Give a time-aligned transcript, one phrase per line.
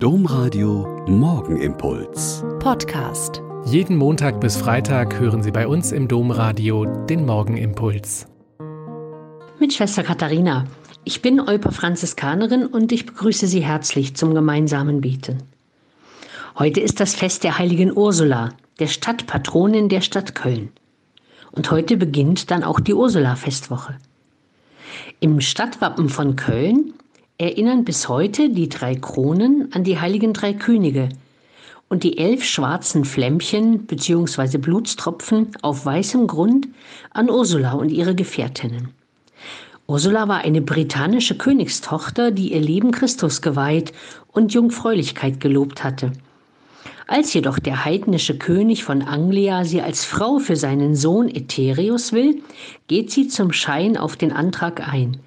[0.00, 2.44] Domradio Morgenimpuls.
[2.60, 3.42] Podcast.
[3.64, 8.28] Jeden Montag bis Freitag hören Sie bei uns im Domradio den Morgenimpuls.
[9.58, 10.66] Mit Schwester Katharina.
[11.02, 15.42] Ich bin Euper Franziskanerin und ich begrüße Sie herzlich zum gemeinsamen Beten.
[16.56, 20.70] Heute ist das Fest der heiligen Ursula, der Stadtpatronin der Stadt Köln.
[21.50, 23.96] Und heute beginnt dann auch die Ursula-Festwoche.
[25.18, 26.94] Im Stadtwappen von Köln
[27.38, 31.08] erinnern bis heute die drei Kronen an die heiligen drei Könige
[31.88, 34.58] und die elf schwarzen Flämmchen bzw.
[34.58, 36.68] Blutstropfen auf weißem Grund
[37.10, 38.88] an Ursula und ihre Gefährtinnen.
[39.86, 43.92] Ursula war eine britannische Königstochter, die ihr Leben Christus geweiht
[44.32, 46.12] und Jungfräulichkeit gelobt hatte.
[47.06, 52.42] Als jedoch der heidnische König von Anglia sie als Frau für seinen Sohn Ethereus will,
[52.88, 55.20] geht sie zum Schein auf den Antrag ein,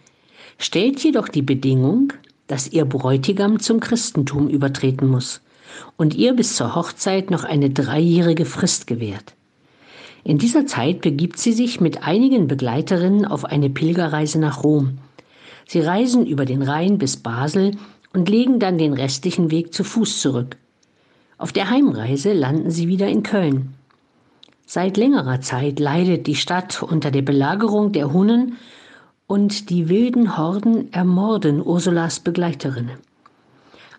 [0.62, 2.14] stellt jedoch die Bedingung,
[2.46, 5.42] dass ihr Bräutigam zum Christentum übertreten muss
[5.98, 9.34] und ihr bis zur Hochzeit noch eine dreijährige Frist gewährt.
[10.24, 15.00] In dieser Zeit begibt sie sich mit einigen Begleiterinnen auf eine Pilgerreise nach Rom.
[15.68, 17.76] Sie reisen über den Rhein bis Basel
[18.14, 20.58] und legen dann den restlichen Weg zu Fuß zurück.
[21.40, 23.74] Auf der Heimreise landen sie wieder in Köln.
[24.68, 28.58] Seit längerer Zeit leidet die Stadt unter der Belagerung der Hunnen
[29.32, 32.98] und die wilden Horden ermorden Ursulas Begleiterinnen.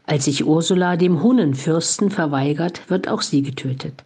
[0.04, 4.04] Als sich Ursula dem Hunnenfürsten verweigert, wird auch sie getötet.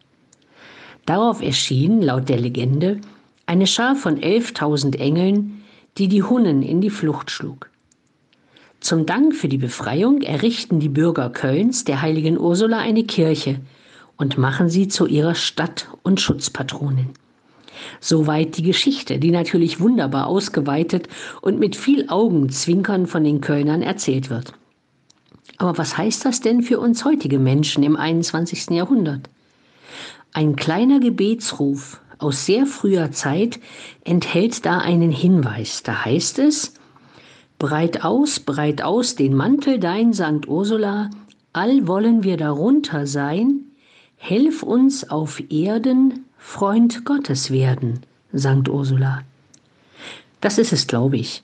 [1.04, 3.00] Darauf erschien, laut der Legende,
[3.44, 5.64] eine Schar von 11.000 Engeln,
[5.98, 7.70] die die Hunnen in die Flucht schlug.
[8.78, 13.58] Zum Dank für die Befreiung errichten die Bürger Kölns der heiligen Ursula eine Kirche
[14.16, 17.14] und machen sie zu ihrer Stadt- und Schutzpatronin.
[18.00, 21.08] Soweit die Geschichte, die natürlich wunderbar ausgeweitet
[21.42, 24.52] und mit viel Augenzwinkern von den Kölnern erzählt wird.
[25.58, 28.70] Aber was heißt das denn für uns heutige Menschen im 21.
[28.70, 29.30] Jahrhundert?
[30.32, 33.58] Ein kleiner Gebetsruf aus sehr früher Zeit
[34.04, 35.82] enthält da einen Hinweis.
[35.82, 36.75] Da heißt es,
[37.59, 41.09] Breit aus, breit aus den Mantel dein, Sankt Ursula,
[41.54, 43.65] all wollen wir darunter sein,
[44.16, 48.00] helf uns auf Erden, Freund Gottes werden,
[48.32, 49.22] Sankt Ursula.
[50.41, 51.42] Das ist es, glaube ich.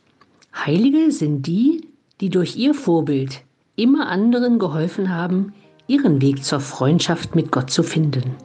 [0.54, 1.88] Heilige sind die,
[2.20, 3.42] die durch ihr Vorbild
[3.76, 5.54] immer anderen geholfen haben,
[5.86, 8.36] ihren Weg zur Freundschaft mit Gott zu finden.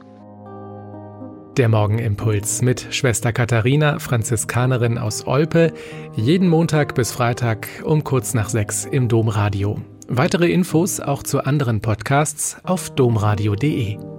[1.56, 5.72] Der Morgenimpuls mit Schwester Katharina, Franziskanerin aus Olpe,
[6.14, 9.80] jeden Montag bis Freitag um kurz nach sechs im Domradio.
[10.06, 14.17] Weitere Infos auch zu anderen Podcasts auf domradio.de.